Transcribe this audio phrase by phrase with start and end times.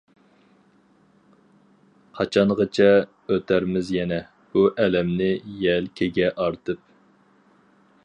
[2.21, 2.89] قاچانغىچە
[3.35, 4.21] ئۆتەرمىز يەنە،
[4.55, 5.31] بۇ ئەلەمنى
[5.67, 6.87] يەلكىگە ئارتىپ.